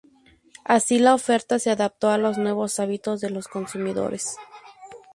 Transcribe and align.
Así 0.65 0.97
la 0.97 1.13
oferta 1.13 1.59
se 1.59 1.69
adaptó 1.69 2.09
a 2.09 2.17
los 2.17 2.39
nuevos 2.39 2.79
hábitos 2.79 3.21
de 3.21 3.29
los 3.29 3.47
consumidores. 3.47 4.35